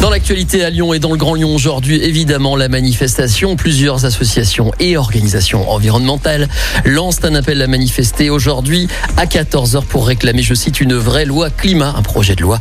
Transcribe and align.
Dans 0.00 0.08
l'actualité 0.08 0.64
à 0.64 0.70
Lyon 0.70 0.94
et 0.94 0.98
dans 0.98 1.10
le 1.10 1.18
Grand 1.18 1.34
Lyon 1.34 1.54
aujourd'hui, 1.54 2.02
évidemment, 2.02 2.56
la 2.56 2.70
manifestation. 2.70 3.54
Plusieurs 3.54 4.06
associations 4.06 4.72
et 4.80 4.96
organisations 4.96 5.70
environnementales 5.70 6.48
lancent 6.86 7.22
un 7.22 7.34
appel 7.34 7.60
à 7.60 7.66
manifester 7.66 8.30
aujourd'hui 8.30 8.88
à 9.18 9.26
14h 9.26 9.84
pour 9.84 10.06
réclamer, 10.06 10.42
je 10.42 10.54
cite, 10.54 10.80
une 10.80 10.94
vraie 10.94 11.26
loi 11.26 11.50
climat. 11.50 11.92
Un 11.98 12.00
projet 12.00 12.34
de 12.34 12.40
loi 12.40 12.58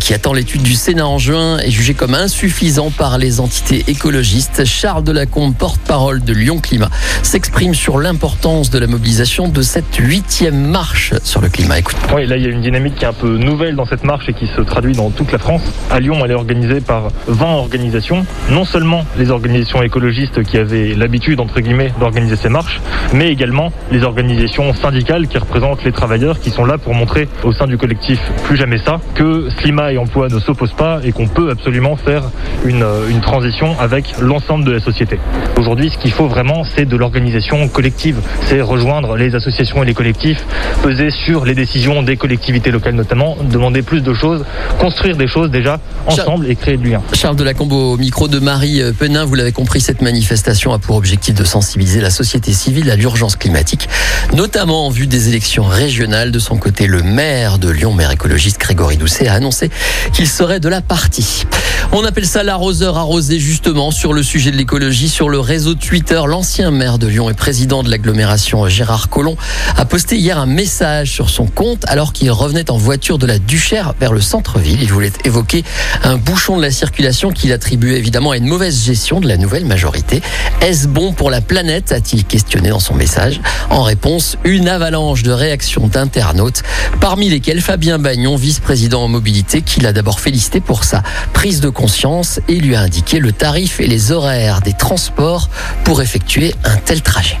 qui 0.00 0.12
attend 0.12 0.34
l'étude 0.34 0.62
du 0.62 0.74
Sénat 0.74 1.06
en 1.06 1.16
juin 1.16 1.58
est 1.60 1.70
jugé 1.70 1.94
comme 1.94 2.14
insuffisant 2.14 2.90
par 2.90 3.16
les 3.16 3.40
entités 3.40 3.84
écologistes. 3.88 4.66
Charles 4.66 5.02
Delacombe, 5.02 5.54
porte-parole 5.54 6.22
de 6.22 6.34
Lyon 6.34 6.58
Climat, 6.58 6.90
s'exprime 7.22 7.74
sur 7.74 7.98
l'importance 8.00 8.68
de 8.68 8.78
la 8.78 8.86
mobilisation 8.86 9.48
de 9.48 9.62
cette 9.62 9.96
huitième 9.96 10.66
marche 10.66 11.14
sur 11.24 11.40
le 11.40 11.48
climat. 11.48 11.78
Écoute. 11.78 11.96
Oui, 12.14 12.26
là, 12.26 12.36
il 12.36 12.42
y 12.42 12.46
a 12.46 12.50
une 12.50 12.60
dynamique 12.60 12.96
qui 12.96 13.04
est 13.06 13.08
un 13.08 13.14
peu 13.14 13.38
nouvelle 13.38 13.76
dans 13.76 13.86
cette 13.86 14.04
marche 14.04 14.28
et 14.28 14.34
qui 14.34 14.46
se 14.54 14.60
traduit 14.60 14.94
dans 14.94 15.08
toute 15.08 15.32
la 15.32 15.38
France. 15.38 15.62
À 15.90 15.98
Lyon, 15.98 16.22
elle 16.22 16.32
est 16.32 16.34
organisée 16.34 16.81
par 16.82 17.08
20 17.28 17.46
organisations, 17.46 18.24
non 18.50 18.64
seulement 18.64 19.04
les 19.18 19.30
organisations 19.30 19.82
écologistes 19.82 20.42
qui 20.42 20.58
avaient 20.58 20.94
l'habitude, 20.94 21.40
entre 21.40 21.60
guillemets, 21.60 21.92
d'organiser 21.98 22.36
ces 22.36 22.48
marches, 22.48 22.80
mais 23.12 23.30
également 23.30 23.72
les 23.90 24.04
organisations 24.04 24.72
syndicales 24.74 25.28
qui 25.28 25.38
représentent 25.38 25.84
les 25.84 25.92
travailleurs 25.92 26.40
qui 26.40 26.50
sont 26.50 26.64
là 26.64 26.78
pour 26.78 26.94
montrer 26.94 27.28
au 27.44 27.52
sein 27.52 27.66
du 27.66 27.78
collectif 27.78 28.20
Plus 28.44 28.56
jamais 28.56 28.78
ça 28.78 29.00
que 29.14 29.48
climat 29.58 29.92
et 29.92 29.98
emploi 29.98 30.28
ne 30.28 30.38
s'opposent 30.38 30.72
pas 30.72 31.00
et 31.04 31.12
qu'on 31.12 31.28
peut 31.28 31.50
absolument 31.50 31.96
faire 31.96 32.24
une, 32.64 32.84
une 33.10 33.20
transition 33.20 33.78
avec 33.80 34.14
l'ensemble 34.20 34.64
de 34.64 34.72
la 34.72 34.80
société. 34.80 35.18
Aujourd'hui, 35.58 35.90
ce 35.90 35.98
qu'il 35.98 36.12
faut 36.12 36.26
vraiment, 36.26 36.64
c'est 36.64 36.84
de 36.84 36.96
l'organisation 36.96 37.68
collective, 37.68 38.20
c'est 38.42 38.60
rejoindre 38.60 39.16
les 39.16 39.34
associations 39.34 39.82
et 39.82 39.86
les 39.86 39.94
collectifs, 39.94 40.44
peser 40.82 41.10
sur 41.10 41.44
les 41.44 41.54
décisions 41.54 42.02
des 42.02 42.16
collectivités 42.16 42.70
locales 42.70 42.94
notamment, 42.94 43.36
demander 43.50 43.82
plus 43.82 44.02
de 44.02 44.14
choses, 44.14 44.44
construire 44.78 45.16
des 45.16 45.26
choses 45.26 45.50
déjà 45.50 45.78
ensemble 46.06 46.46
et 46.48 46.56
créer 46.56 46.71
lien. 46.76 47.02
Charles 47.12 47.36
Delacombe 47.36 47.72
au 47.72 47.96
micro 47.96 48.28
de 48.28 48.38
Marie 48.38 48.82
Penin, 48.98 49.24
vous 49.24 49.34
l'avez 49.34 49.52
compris, 49.52 49.80
cette 49.80 50.02
manifestation 50.02 50.72
a 50.72 50.78
pour 50.78 50.96
objectif 50.96 51.34
de 51.34 51.44
sensibiliser 51.44 52.00
la 52.00 52.10
société 52.10 52.52
civile 52.52 52.90
à 52.90 52.96
l'urgence 52.96 53.36
climatique, 53.36 53.88
notamment 54.34 54.86
en 54.86 54.90
vue 54.90 55.06
des 55.06 55.28
élections 55.28 55.64
régionales. 55.64 56.30
De 56.30 56.38
son 56.38 56.56
côté, 56.56 56.86
le 56.86 57.02
maire 57.02 57.58
de 57.58 57.68
Lyon, 57.68 57.92
maire 57.92 58.10
écologiste 58.10 58.58
Grégory 58.60 58.96
Doucet, 58.96 59.28
a 59.28 59.34
annoncé 59.34 59.70
qu'il 60.12 60.28
serait 60.28 60.60
de 60.60 60.68
la 60.68 60.80
partie. 60.80 61.44
On 61.92 62.04
appelle 62.04 62.26
ça 62.26 62.42
l'arroseur 62.42 62.96
arrosé 62.96 63.38
justement 63.38 63.90
sur 63.90 64.12
le 64.12 64.22
sujet 64.22 64.50
de 64.50 64.56
l'écologie 64.56 65.08
sur 65.08 65.28
le 65.28 65.38
réseau 65.38 65.74
Twitter. 65.74 66.20
L'ancien 66.26 66.70
maire 66.70 66.98
de 66.98 67.06
Lyon 67.06 67.28
et 67.28 67.34
président 67.34 67.82
de 67.82 67.90
l'agglomération 67.90 68.66
Gérard 68.68 69.08
Collomb 69.08 69.36
a 69.76 69.84
posté 69.84 70.16
hier 70.16 70.38
un 70.38 70.46
message 70.46 71.12
sur 71.12 71.28
son 71.28 71.46
compte 71.46 71.84
alors 71.88 72.12
qu'il 72.12 72.30
revenait 72.30 72.70
en 72.70 72.76
voiture 72.76 73.18
de 73.18 73.26
la 73.26 73.38
Duchère 73.38 73.94
vers 74.00 74.12
le 74.12 74.20
centre-ville. 74.20 74.82
Il 74.82 74.92
voulait 74.92 75.12
évoquer 75.24 75.64
un 76.02 76.16
bouchon 76.16 76.56
de 76.56 76.61
la 76.62 76.70
circulation 76.70 77.30
qu'il 77.30 77.52
attribuait 77.52 77.98
évidemment 77.98 78.30
à 78.30 78.36
une 78.36 78.46
mauvaise 78.46 78.84
gestion 78.84 79.20
de 79.20 79.28
la 79.28 79.36
nouvelle 79.36 79.64
majorité. 79.64 80.22
Est-ce 80.60 80.88
bon 80.88 81.12
pour 81.12 81.30
la 81.30 81.40
planète 81.40 81.92
a-t-il 81.92 82.24
questionné 82.24 82.70
dans 82.70 82.80
son 82.80 82.94
message. 82.94 83.40
En 83.68 83.82
réponse, 83.82 84.38
une 84.44 84.68
avalanche 84.68 85.22
de 85.22 85.32
réactions 85.32 85.88
d'internautes, 85.88 86.62
parmi 87.00 87.28
lesquels 87.28 87.60
Fabien 87.60 87.98
Bagnon, 87.98 88.36
vice-président 88.36 89.02
en 89.02 89.08
mobilité, 89.08 89.62
qui 89.62 89.80
l'a 89.80 89.92
d'abord 89.92 90.20
félicité 90.20 90.60
pour 90.60 90.84
sa 90.84 91.02
prise 91.32 91.60
de 91.60 91.68
conscience 91.68 92.40
et 92.48 92.54
lui 92.54 92.76
a 92.76 92.80
indiqué 92.80 93.18
le 93.18 93.32
tarif 93.32 93.80
et 93.80 93.86
les 93.86 94.12
horaires 94.12 94.60
des 94.60 94.72
transports 94.72 95.48
pour 95.84 96.00
effectuer 96.00 96.54
un 96.64 96.76
tel 96.76 97.02
trajet. 97.02 97.38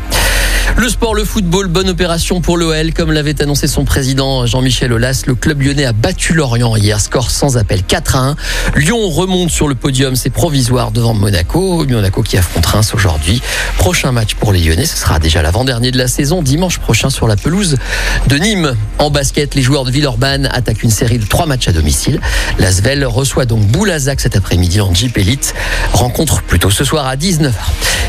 Le 0.78 0.88
sport, 0.88 1.14
le 1.14 1.24
football, 1.24 1.68
bonne 1.68 1.88
opération 1.88 2.40
pour 2.40 2.56
l'OL. 2.56 2.92
Comme 2.92 3.12
l'avait 3.12 3.40
annoncé 3.40 3.68
son 3.68 3.84
président 3.84 4.46
Jean-Michel 4.46 4.92
Aulas, 4.92 5.22
le 5.26 5.34
club 5.34 5.62
lyonnais 5.62 5.84
a 5.84 5.92
battu 5.92 6.32
Lorient 6.32 6.74
hier, 6.74 6.98
score 6.98 7.30
sans 7.30 7.56
appel 7.56 7.82
4 7.84 8.16
à 8.16 8.18
1. 8.20 8.36
Lyon 8.76 9.08
remonte 9.10 9.50
sur 9.50 9.68
le 9.68 9.74
podium, 9.74 10.16
c'est 10.16 10.30
provisoire 10.30 10.90
devant 10.90 11.14
Monaco. 11.14 11.84
Monaco 11.86 12.22
qui 12.22 12.36
affronte 12.36 12.66
Reims 12.66 12.94
aujourd'hui. 12.94 13.40
Prochain 13.76 14.10
match 14.10 14.34
pour 14.34 14.52
les 14.52 14.60
Lyonnais, 14.60 14.86
ce 14.86 14.96
sera 14.96 15.18
déjà 15.18 15.42
l'avant-dernier 15.42 15.90
de 15.92 15.98
la 15.98 16.08
saison, 16.08 16.42
dimanche 16.42 16.78
prochain 16.78 17.10
sur 17.10 17.28
la 17.28 17.36
pelouse 17.36 17.76
de 18.26 18.36
Nîmes. 18.36 18.74
En 18.98 19.10
basket, 19.10 19.54
les 19.54 19.62
joueurs 19.62 19.84
de 19.84 19.90
Villeurbanne 19.90 20.48
attaquent 20.52 20.82
une 20.82 20.90
série 20.90 21.18
de 21.18 21.26
trois 21.26 21.46
matchs 21.46 21.68
à 21.68 21.72
domicile. 21.72 22.20
L'Asvel 22.58 23.04
reçoit 23.04 23.44
donc 23.44 23.66
Boulazac 23.66 24.20
cet 24.20 24.36
après-midi 24.36 24.80
en 24.80 24.92
Jeep 24.92 25.16
Elite. 25.18 25.54
Rencontre 25.92 26.42
plutôt 26.42 26.70
ce 26.70 26.82
soir 26.82 27.06
à 27.06 27.16
19h. 27.16 27.52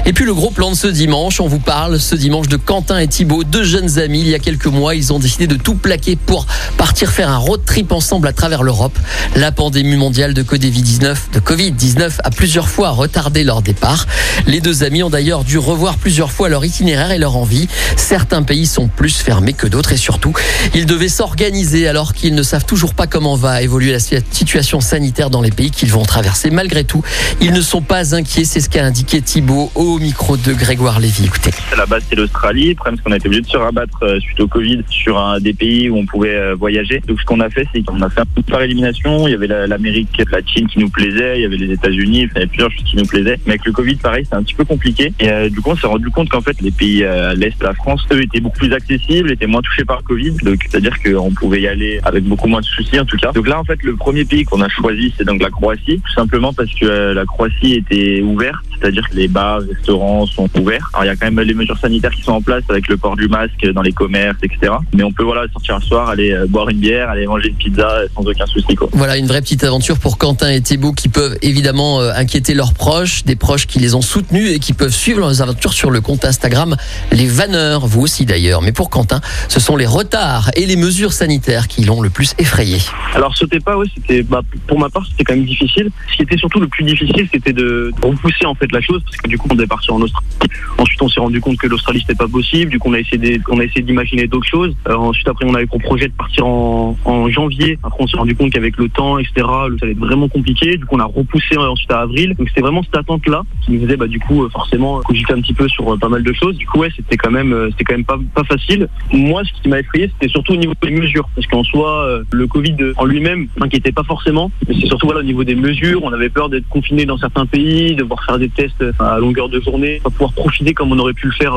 Et 0.05 0.13
puis 0.13 0.25
le 0.25 0.33
gros 0.33 0.49
plan 0.49 0.71
de 0.71 0.75
ce 0.75 0.87
dimanche, 0.87 1.39
on 1.39 1.47
vous 1.47 1.59
parle 1.59 1.99
ce 1.99 2.15
dimanche 2.15 2.47
Quentin 2.57 2.99
et 2.99 3.07
Thibaut, 3.07 3.43
deux 3.43 3.63
jeunes 3.63 3.99
amis. 3.99 4.21
Il 4.21 4.27
y 4.27 4.35
a 4.35 4.39
quelques 4.39 4.67
mois, 4.67 4.95
ils 4.95 5.13
ont 5.13 5.19
décidé 5.19 5.47
de 5.47 5.55
tout 5.55 5.75
plaquer 5.75 6.15
pour 6.15 6.45
partir 6.77 7.11
faire 7.11 7.29
un 7.29 7.37
road 7.37 7.61
trip 7.65 7.91
ensemble 7.91 8.27
à 8.27 8.33
travers 8.33 8.63
l'Europe. 8.63 8.97
La 9.35 9.51
pandémie 9.51 9.95
mondiale 9.95 10.33
de 10.33 10.43
Covid-19 10.43 11.15
de 11.33 11.39
COVID-19 11.39 12.19
a 12.23 12.29
plusieurs 12.29 12.67
fois 12.67 12.89
retardé 12.91 13.43
leur 13.43 13.61
départ. 13.61 14.05
Les 14.47 14.61
deux 14.61 14.83
amis 14.83 15.03
ont 15.03 15.09
d'ailleurs 15.09 15.43
dû 15.43 15.57
revoir 15.57 15.97
plusieurs 15.97 16.31
fois 16.31 16.49
leur 16.49 16.63
itinéraire 16.65 17.11
et 17.11 17.17
leur 17.17 17.35
envie. 17.35 17.67
Certains 17.97 18.43
pays 18.43 18.65
sont 18.65 18.87
plus 18.87 19.17
fermés 19.17 19.53
que 19.53 19.67
d'autres 19.67 19.93
et 19.93 19.97
surtout, 19.97 20.33
ils 20.73 20.85
devaient 20.85 21.09
s'organiser 21.09 21.87
alors 21.87 22.13
qu'ils 22.13 22.35
ne 22.35 22.43
savent 22.43 22.65
toujours 22.65 22.93
pas 22.93 23.07
comment 23.07 23.35
va 23.35 23.61
évoluer 23.61 23.91
la 23.91 23.99
situation 23.99 24.81
sanitaire 24.81 25.29
dans 25.29 25.41
les 25.41 25.51
pays 25.51 25.71
qu'ils 25.71 25.91
vont 25.91 26.03
traverser. 26.03 26.49
Malgré 26.49 26.83
tout, 26.83 27.03
ils 27.41 27.53
ne 27.53 27.61
sont 27.61 27.81
pas 27.81 28.15
inquiets, 28.15 28.45
c'est 28.45 28.61
ce 28.61 28.69
qu'a 28.69 28.85
indiqué 28.85 29.21
Thibaut 29.21 29.71
au 29.75 29.99
micro 29.99 30.37
de 30.37 30.53
Grégoire 30.53 30.99
Lévy. 30.99 31.25
Écoutez. 31.25 31.51
À 31.71 31.75
la 31.75 31.85
base, 31.85 32.03
c'est 32.09 32.15
l'Australie. 32.43 32.69
Le 32.69 32.75
problème, 32.75 32.95
c'est 32.97 33.03
qu'on 33.03 33.11
a 33.11 33.17
été 33.17 33.27
obligé 33.27 33.41
de 33.41 33.47
se 33.47 33.57
rabattre 33.57 34.03
euh, 34.03 34.19
suite 34.19 34.39
au 34.39 34.47
Covid 34.47 34.81
sur 34.89 35.17
un 35.17 35.39
des 35.39 35.53
pays 35.53 35.89
où 35.89 35.97
on 35.97 36.05
pouvait 36.05 36.35
euh, 36.35 36.55
voyager. 36.55 37.01
Donc, 37.07 37.19
ce 37.19 37.25
qu'on 37.25 37.39
a 37.39 37.49
fait, 37.49 37.65
c'est 37.73 37.83
qu'on 37.83 38.01
a 38.01 38.09
fait 38.09 38.21
un 38.21 38.25
peu 38.25 38.41
par 38.41 38.61
élimination. 38.61 39.27
Il 39.27 39.31
y 39.31 39.33
avait 39.33 39.47
la- 39.47 39.67
l'Amérique, 39.67 40.09
la 40.31 40.39
Chine 40.45 40.67
qui 40.67 40.79
nous 40.79 40.89
plaisait. 40.89 41.39
Il 41.39 41.41
y 41.41 41.45
avait 41.45 41.57
les 41.57 41.71
États-Unis. 41.71 42.23
Il 42.23 42.33
y 42.33 42.37
avait 42.37 42.47
plusieurs 42.47 42.71
choses 42.71 42.83
qui 42.85 42.97
nous 42.97 43.05
plaisaient. 43.05 43.37
Mais 43.45 43.53
avec 43.53 43.65
le 43.65 43.71
Covid, 43.71 43.95
pareil, 43.95 44.25
c'est 44.29 44.35
un 44.35 44.43
petit 44.43 44.53
peu 44.55 44.65
compliqué. 44.65 45.13
Et 45.19 45.29
euh, 45.29 45.49
du 45.49 45.61
coup, 45.61 45.71
on 45.71 45.75
s'est 45.75 45.87
rendu 45.87 46.09
compte 46.09 46.29
qu'en 46.29 46.41
fait, 46.41 46.59
les 46.61 46.71
pays 46.71 47.03
à 47.03 47.33
l'est 47.33 47.61
la 47.61 47.73
France, 47.73 48.05
eux, 48.11 48.21
étaient 48.21 48.39
beaucoup 48.41 48.59
plus 48.59 48.73
accessibles, 48.73 49.31
étaient 49.31 49.47
moins 49.47 49.61
touchés 49.61 49.85
par 49.85 49.97
le 49.97 50.03
Covid. 50.03 50.31
Donc, 50.43 50.59
c'est-à-dire 50.69 50.95
qu'on 51.01 51.31
pouvait 51.31 51.61
y 51.61 51.67
aller 51.67 51.99
avec 52.03 52.23
beaucoup 52.25 52.47
moins 52.47 52.59
de 52.61 52.65
soucis, 52.65 52.99
en 52.99 53.05
tout 53.05 53.17
cas. 53.17 53.31
Donc 53.31 53.47
là, 53.47 53.59
en 53.59 53.63
fait, 53.63 53.81
le 53.83 53.95
premier 53.95 54.25
pays 54.25 54.43
qu'on 54.43 54.61
a 54.61 54.69
choisi, 54.69 55.13
c'est 55.17 55.23
donc 55.25 55.41
la 55.41 55.49
Croatie. 55.49 56.01
Tout 56.05 56.13
simplement 56.13 56.51
parce 56.53 56.73
que 56.73 57.13
la 57.13 57.25
Croatie 57.25 57.75
était 57.75 58.21
ouverte. 58.21 58.63
C'est-à-dire 58.79 59.07
que 59.09 59.15
les 59.15 59.27
bars, 59.29 59.61
restaurants 59.61 60.25
sont 60.25 60.49
ouverts. 60.59 60.89
Alors 60.93 61.05
il 61.05 61.07
y 61.07 61.09
a 61.11 61.15
quand 61.15 61.31
même 61.31 61.39
les 61.45 61.53
mesures 61.53 61.77
sanitaires 61.77 62.11
qui 62.11 62.21
sont 62.21 62.32
en 62.33 62.41
place 62.41 62.63
avec 62.69 62.87
le 62.87 62.97
port 62.97 63.15
du 63.15 63.27
masque 63.27 63.65
dans 63.73 63.81
les 63.81 63.91
commerces, 63.91 64.37
etc. 64.43 64.73
Mais 64.93 65.03
on 65.03 65.11
peut 65.11 65.23
voilà 65.23 65.45
sortir 65.51 65.75
un 65.75 65.79
soir, 65.79 66.09
aller 66.09 66.31
euh, 66.31 66.45
boire 66.47 66.69
une 66.69 66.79
bière, 66.79 67.09
aller 67.09 67.25
manger 67.25 67.49
une 67.49 67.55
pizza 67.55 68.01
sans 68.15 68.21
aucun 68.21 68.45
souci 68.45 68.75
quoi. 68.75 68.89
Voilà 68.93 69.17
une 69.17 69.27
vraie 69.27 69.41
petite 69.41 69.63
aventure 69.63 69.99
pour 69.99 70.17
Quentin 70.17 70.49
et 70.49 70.61
Thibaut 70.61 70.93
qui 70.93 71.09
peuvent 71.09 71.37
évidemment 71.41 72.01
euh, 72.01 72.11
inquiéter 72.15 72.53
leurs 72.53 72.73
proches, 72.73 73.23
des 73.23 73.35
proches 73.35 73.67
qui 73.67 73.79
les 73.79 73.95
ont 73.95 74.01
soutenus 74.01 74.51
et 74.51 74.59
qui 74.59 74.73
peuvent 74.73 74.93
suivre 74.93 75.19
leurs 75.19 75.41
aventures 75.41 75.73
sur 75.73 75.91
le 75.91 76.01
compte 76.01 76.25
Instagram 76.25 76.75
Les 77.11 77.27
Vanneurs, 77.27 77.85
vous 77.87 78.01
aussi 78.01 78.25
d'ailleurs. 78.25 78.61
Mais 78.61 78.71
pour 78.71 78.89
Quentin, 78.89 79.21
ce 79.47 79.59
sont 79.59 79.75
les 79.75 79.85
retards 79.85 80.51
et 80.55 80.65
les 80.65 80.75
mesures 80.75 81.13
sanitaires 81.13 81.67
qui 81.67 81.83
l'ont 81.83 82.01
le 82.01 82.09
plus 82.09 82.33
effrayé. 82.37 82.77
Alors 83.15 83.35
sauter 83.35 83.59
pas, 83.59 83.77
ouais, 83.77 83.87
c'était 83.95 84.23
bah, 84.23 84.41
pour 84.67 84.79
ma 84.79 84.89
part 84.89 85.05
c'était 85.09 85.23
quand 85.23 85.35
même 85.35 85.45
difficile. 85.45 85.89
Ce 86.11 86.17
qui 86.17 86.23
était 86.23 86.37
surtout 86.37 86.59
le 86.59 86.67
plus 86.67 86.83
difficile, 86.83 87.27
c'était 87.31 87.53
de 87.53 87.73
de 88.01 88.07
repousser 88.07 88.45
en 88.45 88.55
fait 88.55 88.71
la 88.71 88.81
chose 88.81 89.01
parce 89.03 89.17
que 89.17 89.27
du 89.27 89.37
coup 89.37 89.47
on 89.51 89.59
est 89.59 89.67
parti 89.67 89.91
en 89.91 90.01
Australie. 90.01 90.29
Ensuite 90.77 91.01
on 91.01 91.09
s'est 91.09 91.19
rendu 91.19 91.41
compte 91.41 91.57
que 91.57 91.67
l'Australie 91.67 91.99
c'était 92.01 92.15
pas 92.15 92.22
possible. 92.27 92.71
Du 92.71 92.79
coup 92.79 92.89
on 92.89 92.93
a 92.93 92.99
essayé 92.99 93.39
on 93.49 93.59
a 93.59 93.63
essayé 93.63 93.81
d'imaginer 93.81 94.27
d'autres 94.27 94.47
choses. 94.47 94.75
Euh, 94.87 94.95
ensuite 94.95 95.27
après 95.27 95.45
on 95.45 95.53
avait 95.53 95.65
pour 95.65 95.79
projet 95.79 96.07
de 96.07 96.13
partir 96.13 96.45
en, 96.45 96.95
janvier. 97.29 97.79
Après 97.83 98.03
on 98.03 98.07
s'est 98.07 98.17
rendu 98.17 98.35
compte 98.35 98.51
qu'avec 98.51 98.77
le 98.77 98.89
temps 98.89 99.17
etc. 99.17 99.33
ça 99.37 99.65
allait 99.81 99.91
être 99.91 99.99
vraiment 99.99 100.27
compliqué. 100.27 100.77
Du 100.77 100.85
coup 100.85 100.95
on 100.95 100.99
a 100.99 101.05
repoussé 101.05 101.55
euh, 101.55 101.69
ensuite 101.69 101.91
à 101.91 102.01
avril. 102.01 102.35
Donc 102.37 102.49
c'était 102.49 102.61
vraiment 102.61 102.83
cette 102.83 102.97
attente 102.97 103.25
là 103.27 103.43
qui 103.65 103.71
nous 103.71 103.81
faisait 103.81 103.97
bah 103.97 104.07
du 104.07 104.19
coup 104.19 104.43
euh, 104.43 104.49
forcément 104.49 104.99
cogiter 105.01 105.33
un 105.33 105.41
petit 105.41 105.53
peu 105.53 105.67
sur 105.67 105.97
pas 105.99 106.09
mal 106.09 106.23
de 106.23 106.33
choses. 106.33 106.57
Du 106.57 106.67
coup 106.67 106.79
ouais 106.79 106.89
c'était 106.95 107.17
quand 107.17 107.31
même 107.31 107.69
c'était 107.71 107.83
quand 107.83 107.95
même 107.95 108.05
pas 108.05 108.19
pas 108.33 108.43
facile. 108.43 108.87
Moi 109.11 109.43
ce 109.43 109.61
qui 109.61 109.69
m'a 109.69 109.79
effrayé 109.79 110.11
c'était 110.13 110.31
surtout 110.31 110.53
au 110.53 110.57
niveau 110.57 110.73
des 110.81 110.91
mesures 110.91 111.29
parce 111.35 111.47
qu'en 111.47 111.63
soi 111.63 112.21
le 112.31 112.47
Covid 112.47 112.75
en 112.97 113.05
lui-même 113.05 113.47
m'inquiétait 113.57 113.91
pas 113.91 114.03
forcément. 114.03 114.51
Mais 114.67 114.75
c'est 114.79 114.87
surtout 114.87 115.07
voilà 115.07 115.21
au 115.21 115.23
niveau 115.23 115.43
des 115.43 115.55
mesures. 115.55 116.03
On 116.03 116.13
avait 116.13 116.29
peur 116.29 116.49
d'être 116.49 116.67
confiné 116.69 117.05
dans 117.05 117.17
certains 117.17 117.45
pays, 117.45 117.95
de 117.95 118.03
devoir 118.03 118.23
faire 118.25 118.39
des 118.39 118.49
tests 118.49 118.83
à 118.99 119.19
longueur 119.19 119.49
de 119.49 119.59
journée, 119.59 119.99
pas 120.03 120.09
pouvoir 120.09 120.33
profiter 120.33 120.73
comme 120.73 120.91
on 120.91 120.99
aurait 120.99 121.13
pu 121.13 121.27
le 121.27 121.33
faire 121.33 121.55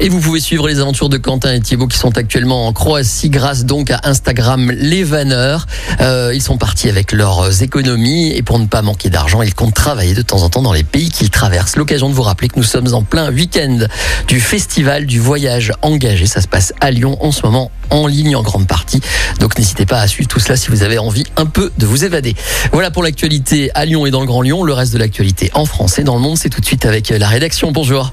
Et 0.00 0.08
vous 0.08 0.20
pouvez 0.20 0.40
suivre 0.40 0.68
les 0.68 0.80
aventures 0.80 1.08
de 1.08 1.16
Quentin 1.16 1.52
et 1.52 1.60
Thibaut 1.60 1.86
qui 1.86 1.98
sont 1.98 2.16
actuellement 2.16 2.66
en 2.66 2.72
Croatie 2.72 3.28
grâce 3.28 3.64
donc 3.64 3.90
à 3.90 4.00
Instagram 4.04 4.70
Les 4.70 5.04
Vanneurs. 5.04 5.66
Euh, 6.00 6.32
ils 6.34 6.42
sont 6.42 6.58
partis 6.58 6.88
avec 6.88 7.12
leurs 7.12 7.62
économies 7.62 8.32
et 8.32 8.42
pour 8.42 8.58
ne 8.58 8.66
pas 8.66 8.82
manquer 8.82 9.10
d'argent, 9.10 9.42
ils 9.42 9.54
comptent 9.54 9.74
travailler 9.74 10.14
de 10.14 10.22
temps 10.22 10.42
en 10.42 10.48
temps 10.48 10.62
dans 10.62 10.72
les 10.72 10.84
pays 10.84 11.10
qu'ils 11.10 11.30
traversent. 11.30 11.76
L'occasion 11.76 12.08
de 12.08 12.14
vous 12.14 12.22
rappeler 12.22 12.48
que 12.48 12.56
nous 12.56 12.62
sommes 12.62 12.92
en 12.94 13.02
plein 13.02 13.30
week-end 13.30 13.86
du 14.28 14.40
festival 14.40 15.06
du 15.06 15.20
voyage 15.20 15.72
engagé. 15.82 16.26
Ça 16.26 16.40
se 16.40 16.48
passe 16.48 16.72
à 16.80 16.90
Lyon 16.90 17.18
en 17.20 17.32
ce 17.32 17.42
moment 17.44 17.70
en 17.90 18.06
ligne 18.06 18.36
en 18.36 18.42
grande 18.42 18.66
partie. 18.66 19.00
Donc 19.40 19.58
n'hésitez 19.58 19.86
pas 19.86 20.00
à 20.00 20.06
suivre 20.06 20.28
tout 20.28 20.40
cela 20.40 20.56
si 20.56 20.70
vous 20.70 20.82
avez 20.82 20.98
envie 20.98 21.24
un 21.36 21.46
peu 21.46 21.72
de 21.78 21.86
vous 21.86 22.04
évader. 22.04 22.34
Voilà 22.72 22.90
pour 22.90 23.02
l'actualité 23.02 23.70
à 23.74 23.84
Lyon 23.84 24.06
et 24.06 24.10
dans 24.10 24.20
le 24.20 24.26
Grand 24.26 24.42
Lyon. 24.42 24.62
Le 24.62 24.72
reste 24.72 24.92
de 24.92 24.98
l'actualité 24.98 25.50
en 25.54 25.66
français 25.66 26.04
dans 26.04 26.14
le 26.14 26.20
monde, 26.20 26.36
c'est 26.36 26.50
tout 26.50 26.60
de 26.60 26.66
suite 26.66 26.86
avec 26.86 27.10
la 27.10 27.28
rédaction. 27.28 27.72
Bonjour. 27.72 28.12